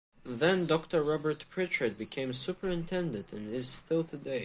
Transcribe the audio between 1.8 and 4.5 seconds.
became superintendent and is still today.